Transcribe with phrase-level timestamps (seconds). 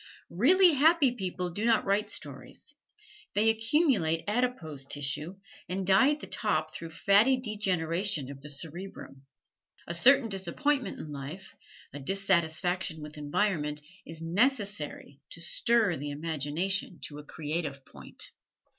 [0.31, 2.75] Really happy people do not write stories
[3.35, 5.35] they accumulate adipose tissue
[5.69, 9.27] and die at the top through fatty degeneration of the cerebrum.
[9.85, 11.53] A certain disappointment in life,
[11.93, 18.31] a dissatisfaction with environment, is necessary to stir the imagination to a creative point.